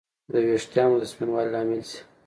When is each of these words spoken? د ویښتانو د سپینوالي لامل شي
د 0.31 0.33
ویښتانو 0.45 0.95
د 0.99 1.03
سپینوالي 1.11 1.49
لامل 1.53 1.81
شي 1.89 1.99